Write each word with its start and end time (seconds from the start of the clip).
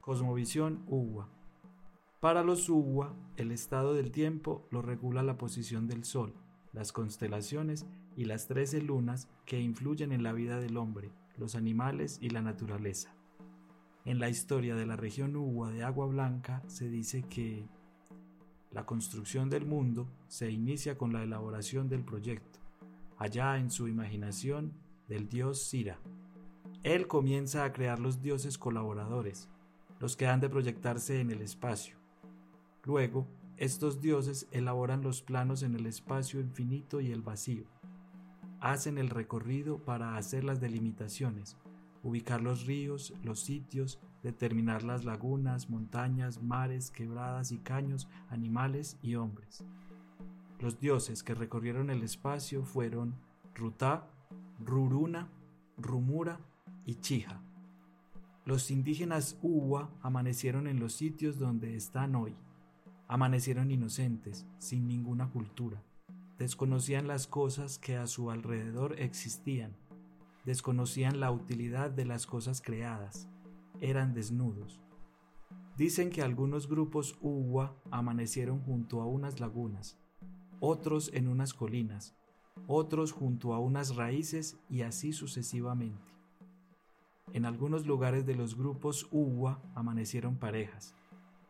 Cosmovisión 0.00 0.82
Uwa. 0.86 1.28
Para 2.20 2.42
los 2.42 2.70
Uwa, 2.70 3.14
el 3.36 3.52
estado 3.52 3.92
del 3.92 4.10
tiempo 4.10 4.66
lo 4.70 4.80
regula 4.80 5.22
la 5.22 5.36
posición 5.36 5.88
del 5.88 6.04
Sol, 6.04 6.32
las 6.72 6.92
constelaciones 6.92 7.84
y 8.16 8.24
las 8.24 8.46
trece 8.46 8.80
lunas 8.80 9.28
que 9.44 9.60
influyen 9.60 10.12
en 10.12 10.22
la 10.22 10.32
vida 10.32 10.58
del 10.58 10.78
hombre, 10.78 11.12
los 11.36 11.54
animales 11.54 12.18
y 12.22 12.30
la 12.30 12.40
naturaleza. 12.40 13.14
En 14.06 14.20
la 14.20 14.30
historia 14.30 14.74
de 14.74 14.86
la 14.86 14.96
región 14.96 15.36
Uwa 15.36 15.70
de 15.70 15.84
Agua 15.84 16.06
Blanca 16.06 16.62
se 16.66 16.88
dice 16.88 17.22
que 17.22 17.68
la 18.70 18.86
construcción 18.86 19.50
del 19.50 19.66
mundo 19.66 20.08
se 20.28 20.50
inicia 20.50 20.96
con 20.96 21.12
la 21.12 21.22
elaboración 21.22 21.90
del 21.90 22.04
proyecto, 22.04 22.58
allá 23.18 23.58
en 23.58 23.70
su 23.70 23.86
imaginación 23.86 24.72
del 25.08 25.28
dios 25.28 25.62
Sira. 25.62 25.98
Él 26.84 27.06
comienza 27.06 27.64
a 27.64 27.72
crear 27.74 27.98
los 27.98 28.22
dioses 28.22 28.56
colaboradores, 28.56 29.50
los 30.00 30.16
que 30.16 30.26
han 30.26 30.40
de 30.40 30.48
proyectarse 30.48 31.20
en 31.20 31.30
el 31.30 31.42
espacio. 31.42 31.96
Luego, 32.84 33.28
estos 33.58 34.00
dioses 34.00 34.48
elaboran 34.50 35.02
los 35.02 35.20
planos 35.20 35.62
en 35.62 35.74
el 35.74 35.84
espacio 35.84 36.40
infinito 36.40 37.00
y 37.00 37.12
el 37.12 37.20
vacío. 37.20 37.64
Hacen 38.58 38.96
el 38.96 39.10
recorrido 39.10 39.78
para 39.78 40.16
hacer 40.16 40.44
las 40.44 40.60
delimitaciones, 40.60 41.58
ubicar 42.02 42.40
los 42.40 42.66
ríos, 42.66 43.12
los 43.22 43.40
sitios, 43.40 44.00
determinar 44.22 44.82
las 44.82 45.04
lagunas, 45.04 45.68
montañas, 45.68 46.42
mares, 46.42 46.90
quebradas 46.90 47.52
y 47.52 47.58
caños, 47.58 48.08
animales 48.30 48.96
y 49.02 49.16
hombres. 49.16 49.62
Los 50.58 50.80
dioses 50.80 51.22
que 51.22 51.34
recorrieron 51.34 51.90
el 51.90 52.02
espacio 52.02 52.64
fueron 52.64 53.14
Rutá, 53.54 54.08
Ruruna, 54.58 55.28
Rumura 55.76 56.40
y 56.86 56.96
Chija. 56.96 57.42
Los 58.46 58.70
indígenas 58.70 59.38
Uwa 59.42 59.90
amanecieron 60.00 60.66
en 60.66 60.80
los 60.80 60.94
sitios 60.94 61.38
donde 61.38 61.76
están 61.76 62.14
hoy. 62.14 62.34
Amanecieron 63.06 63.70
inocentes, 63.70 64.46
sin 64.58 64.88
ninguna 64.88 65.30
cultura. 65.30 65.82
Desconocían 66.38 67.06
las 67.06 67.26
cosas 67.26 67.78
que 67.78 67.96
a 67.96 68.06
su 68.06 68.30
alrededor 68.30 68.98
existían. 68.98 69.76
Desconocían 70.46 71.20
la 71.20 71.30
utilidad 71.30 71.90
de 71.90 72.06
las 72.06 72.26
cosas 72.26 72.62
creadas. 72.62 73.28
Eran 73.82 74.14
desnudos. 74.14 74.80
Dicen 75.76 76.08
que 76.08 76.22
algunos 76.22 76.66
grupos 76.66 77.18
Uwa 77.20 77.76
amanecieron 77.90 78.60
junto 78.60 79.02
a 79.02 79.06
unas 79.06 79.38
lagunas, 79.38 79.98
otros 80.60 81.10
en 81.12 81.28
unas 81.28 81.52
colinas, 81.52 82.14
otros 82.66 83.12
junto 83.12 83.52
a 83.54 83.58
unas 83.58 83.96
raíces 83.96 84.58
y 84.68 84.82
así 84.82 85.12
sucesivamente. 85.12 86.10
En 87.32 87.44
algunos 87.44 87.86
lugares 87.86 88.26
de 88.26 88.34
los 88.34 88.56
grupos 88.56 89.06
Uwa 89.12 89.62
amanecieron 89.74 90.36
parejas, 90.36 90.94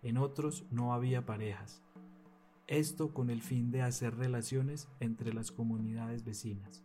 en 0.03 0.19
otros 0.19 0.65
no 0.71 0.93
había 0.93 1.25
parejas. 1.25 1.83
Esto 2.67 3.15
con 3.15 3.31
el 3.31 3.41
fin 3.41 3.71
de 3.71 3.83
hacer 3.83 4.17
relaciones 4.17 4.89
entre 5.01 5.33
las 5.33 5.51
comunidades 5.51 6.25
vecinas. 6.25 6.85